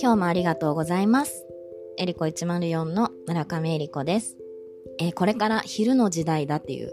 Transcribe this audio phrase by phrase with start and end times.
[0.00, 1.44] 今日もありがとうございます。
[1.98, 4.36] エリコ104の村上エリコです。
[5.00, 6.92] えー、これから昼の時代だっていう。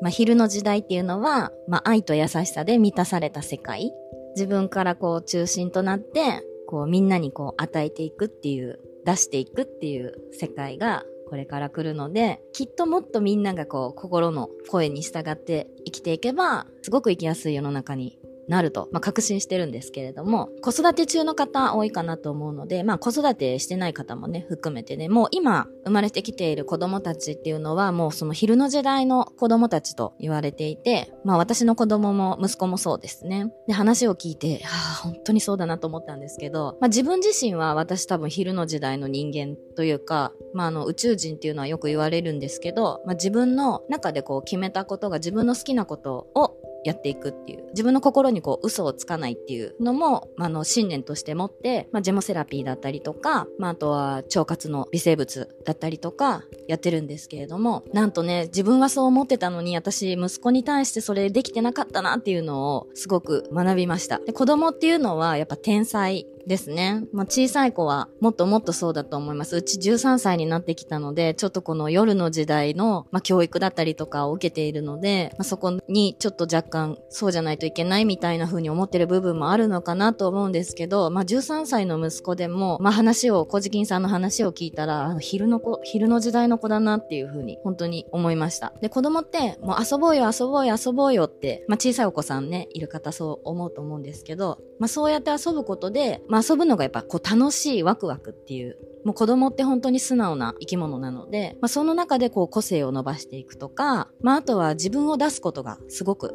[0.00, 3.92] まあ、昼の時代っていうのは、まあ、愛と優しさで満たされた世界。
[4.36, 33.52] 自分からこう中心となって、こうみんなにこう与えていくっていう、出していくっていう世界がこれから来るので、きっともっとみんながこう心の声に従って生きていけば、すごく生きやすい世の中になると、まあ、確信してるんですけれども、子育て中の方多いかなと思うので、まあ、子育てしてない方もね、含めてね、もう今生まれてきている子供たちっていうのは、もうその昼の時代の子供たちと言われていて、まあ、私の子供も息子もそうですね。
[33.66, 47.64] で、話を聞いて、はあ、本当にそうだなと思ったんですけど、まあ、自分自身は私多分昼の時代の人間というか、まあ、あの、宇宙人っていうのはよく言われるんですけど、まあ、自分の中でこう決めたことが自分の好きなことをやっていくっていう。
[47.70, 64.18] 自分の心にこう嘘をつかないっていうのも、まあの、信念として持って、まあ、ジェモセラピーだったりとか、まあ、あとは腸活の微生物だったりとか、やってるんですけれども、なんとね、自分はそう思ってたのに、私、息子に対してそれできてなかったなっていうのを、すごく学びました。
[64.18, 67.04] で、子供っていうのは、やっぱ天才ですね。
[67.12, 69.56] まあ、小さい子はもっともっとそうだと思います。
[69.56, 88.72] うち13歳になってきたので、ちょっとこの夜の時代の、まあ、教育だったりとかを受けているので、まあ、そこにちょっと若干そうじゃないといけないみたいな風に思ってる部分もあるのかなと思うんですけど、まあ、13歳の息子でも、まあ、話を、小じきんさんの話を聞いたら、昼の子、昼の時代の子だなっていう風に本当に思いました。
[88.80, 106.30] で、子供って、もう遊ぼうよ、遊ぼうよ、遊ぼうよって、まあ、小さいお子さんね、いる方そう思うと思うんですけど、まあ、そうやって遊ぶことで、まあ、遊ぶのがやっぱこう楽しいワクワクっていうもう子供って本当に素直な生き物なので、まあ、その中でこう個性を伸ばしていくとか、まあ、あとは自分を出すことがすごく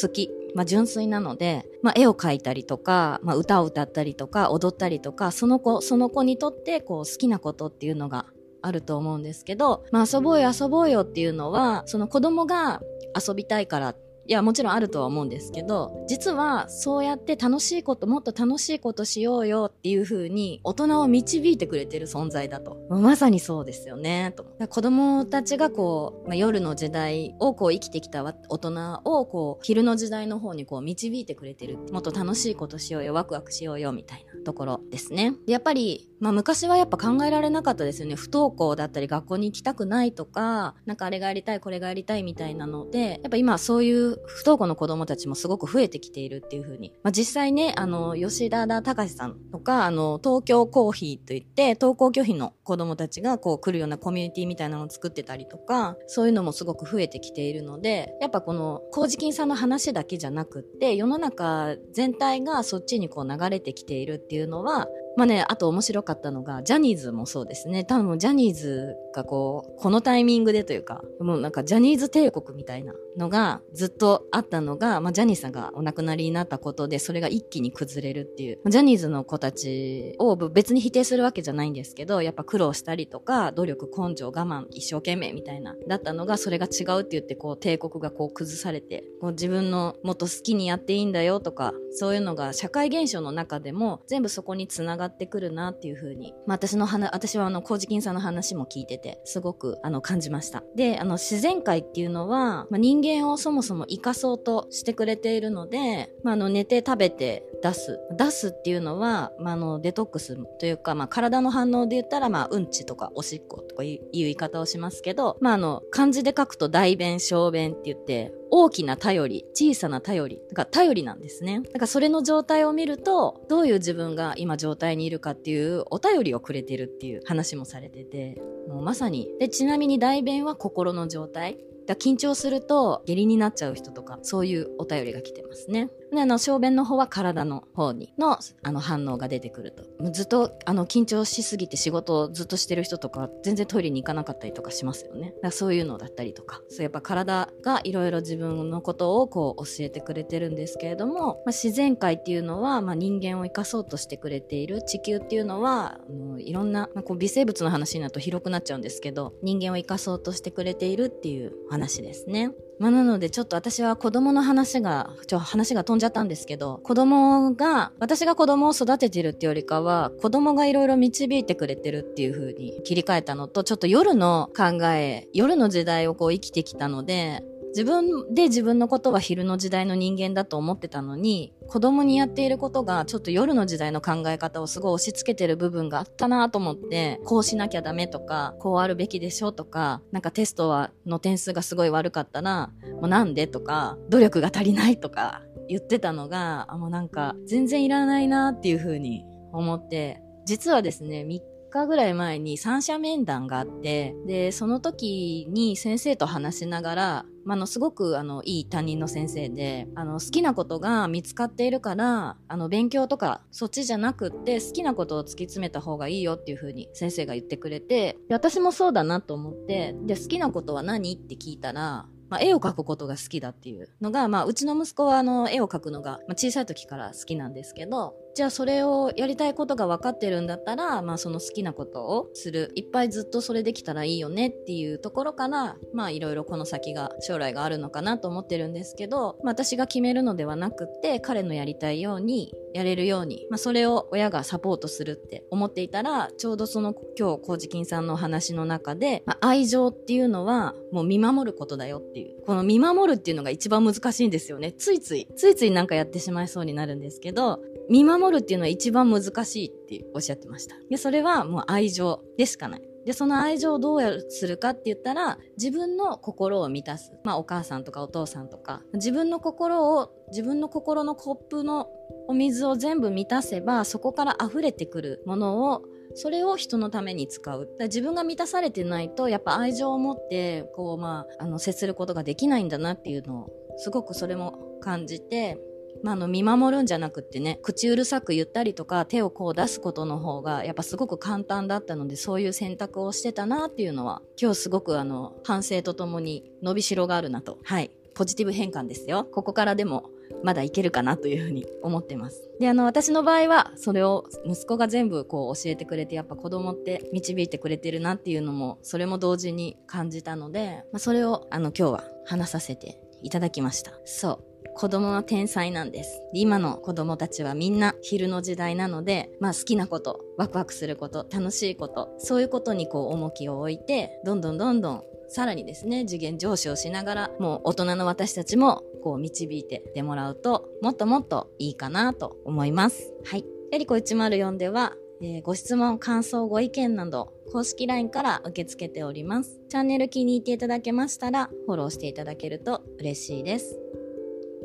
[0.00, 0.30] 好き。
[0.54, 8.26] まあ、純粋なので、まあ、絵を描いたりとか、まあ、歌を歌ったりとか、踊ったりとか、その子、その子にとってこう好きなことっていうのが
[8.60, 12.82] あると思うんですけど、まあ、遊ぼうよ遊ぼうよっていうのは、その子供が
[13.16, 13.94] 遊びたいから
[14.30, 22.76] いや、もちろんあるとは思うんですけど、実はそうやって楽しいこと、もっと楽しいことしようよっていう風に大人を導いてくれてる存在だと。
[22.90, 24.44] まさにそうですよね、と。
[24.68, 31.78] 子供たちがこう、まあ、夜の時代をこう生きてきた大人をこう、昼の時代の方にこう導いてくれてる。
[31.90, 35.34] もっと楽しいことしようよ、ワクワクしようよ、みたいなところですね。
[35.48, 38.14] やっぱり、まあ昔はやっぱ考えられなかったですよね。
[38.14, 46.92] 不登校だったり学校に行きたくないとか、なんかあれがやりたい、これがやりたいみたいなので、やっぱ今そういう不登校の子供たちもすごく増えてきているっていう風に。
[47.02, 67.84] まあ実際ね、あの、吉田田隆さんとか、あの、東京コーヒーといって、登校拒否の子供たちがこう来るようなコミュニティみたいなのを作ってたりとか、そういうのもすごく増えてきているので、やっぱこの、麹金さんの話だけじゃなくって、世の中全体がそっちにこう流れてきているっていうのは、まあね、あと面白かったのが、ジャニーズもそうですね。
[67.84, 78.58] 多分ジャニーズがこう、このタイミングでというか、もうなんかジャニーズ帝国みたいなのがずっとあったのが、まあジャニーさんがお亡くなりになったことで、それが一気に崩れるっていう。
[78.68, 100.62] ジャニーズの子たちを別に否定するわけじゃないんですけど、やっぱ苦労したりとか、努力、根性、我慢、一生懸命みたいな、だったのが、それが違うって言って、こう、帝国がこう崩されて、こう自分のもっと好きにやっていいんだよとか、そういうのが社会現象の中でも全部そこにつながってくるなっていうふうに、まあ私の話、私はあの、麹金さんの話も聞いてて、すごくあの、感じました。
[100.74, 107.98] で、あの、自然界っていうのは、まあ、人間をそもそも生かそうとしてくれているので、まああの、寝て食べて出す。
[108.16, 121.60] 出すっていうのは、まああの、デトックスというか、まあ体の反応で言ったら、まあうんちとかおしっことかいう言い方をしますけど、まああの、漢字で書くと大便、小便って言って、大きな頼り、小さな頼り、だから頼りなんですね。
[121.60, 129.28] だからそれの状態を見ると、どういう自分が今状態にいるかっていうお便りをくれてるっていう話もされてて、もうまさに。
[129.38, 131.58] で、ちなみに代弁は心の状態。
[131.86, 135.90] だ緊張すると下痢になっちゃう人とか、そういうお便りが来てますね。
[136.12, 140.10] で、あの、小便の方は体の方にの、あの、反応が出てくると。
[140.10, 145.28] ずっと、あの、緊張しすぎて仕事をずっとしてる人とか、全然トイレに行かなかったりとかしますよね。
[145.28, 146.60] だからそういうのだったりとか。
[146.68, 154.82] そう、やっぱ体がいろいろ自分のことをこう教えてくれてるんですけれども、まあ、自然界っていうのは、まあ、人間を生かそうとしてくれている。
[154.82, 156.00] 地球っていうのは、
[156.38, 162.52] いろんな、まあ、こう微生物の話になると広くなっちゃうんですけど、人間を生かそうとしてくれているっていう話ですね。
[162.80, 192.70] まあ、なのでちょっと私は子供の話が、ちょ、話が飛んじゃったんですけど、子供が、私が子供を育ててるっていうよりかは、子供がいろいろ導いてくれてるっていう風に切り替えたのと、ちょっと夜の考え、夜の時代をこう生きてきたので、自分で自分のことは昼の時代の人間だと思ってたのに、子供にやっていることがちょっと夜の時代の考え方をすごい押し付けてる部分があったなと思って、こうしなきゃダメとか、こうあるべきでしょとか、なんかテストはの点数がすごい悪かったら、
[193.00, 201.40] もうなんでとか、努力が足りないとか言ってたのが、あもうなんか全然いらないなっていう風に思って、実はですね、3
[201.70, 232.70] 日ぐらい前に三者面談があって、で、その時に先生と話しながら、まあの、すごく、あの、いい担任の先生で、あの、好きなことが見つかっているから、あの、勉強とか、そっちじゃなくって、好きなことを突き詰めた方がいいよっていう風に先生が言ってくれて、私もそうだなと思って、で、好きなことは何って聞いたら、まあ、絵を描くことが好きだっていうのが、まあ、うちの息子はあの、絵を描くのが、まあ、小さい時から好きなんですけど、じゃあそれをやりたいことが分かってるんだったら、まあその好きなことをする。
[232.74, 252.42] いっぱいずっとそれできたらいいよねっていうところから、まあいろいろこの先が、将来があるのかなと思ってるんですけど、まあ私が決めるのではなくて、彼のやりたいように、やれるように、まあそれを親がサポートするって思っていたら、ちょうどその今日、コウジキンさんのお話の中で、まあ、愛情っていうのはもう見守ることだよっていう。
[252.44, 254.72] この見守るっていうのが一番難しいんですよね。
[254.72, 260.76] ついつい、ついついなんかやってしまいそうになるんですけど、見守るっていうのは一番難しいっておっしゃってました。
[260.88, 262.90] で、それはもう愛情でしかない。
[263.04, 267.12] で、その愛情をどうするかって言ったら、自分の心を満たす。
[267.24, 271.88] まあ、お母さんとかお父さんとか、自分の心を、自分の心のコップの
[272.30, 275.82] お水を全部満たせば、そこから溢れてくるものを、
[276.14, 277.68] それを人のために使う。
[277.80, 285.58] 自分が満たされてないと、やっぱ愛情を持って、こう、まあ、あの、接することができないんだなっていうのを、すごくそれも感じて、
[286.04, 297.58] まあ、あの、見守るんじゃなくってね、口うるさく言ったりとか、手をこう出すことの方が、やっぱすごく簡単だったので、そういう選択をしてたなっていうのは、今日すごくあの、反省とともに伸びしろがあるなと。
[297.64, 297.90] はい。
[298.14, 299.24] ポジティブ変換ですよ。
[299.24, 300.10] ここからでも、
[300.42, 302.50] まだいけるかなというふうに思ってます。
[302.58, 313.92] で、あの、私の場合は、それを息子が全部こう教えてくれて、やっぱ子供って導いてくれてるなっていうのも、それも同時に感じたので、まあ、それを、あの、今日は話させていただきました。
[314.04, 314.50] そう。
[314.74, 316.22] 子供は天才なんです。
[316.32, 333.12] 今の子供たちはみんな昼の時代なので、まあ好きなこと、ワクワクすること、楽しいこと、そういうことにこう重きを置いて、どんどんどんどんさらにですね、次元上昇しながら、もう大人の私たちもこう導いてってもらうと、もっともっといいかなと思います。
[333.24, 333.44] はい。
[333.70, 339.60] エリコ104では、えー、ご質問、感想、ご意見など、公式 LINE から受け付けております。
[339.68, 343.78] チャンネル気に入っていただけましたら、フォローしていただけると嬉しいです。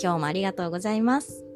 [0.00, 1.51] 今日もありがとうございます。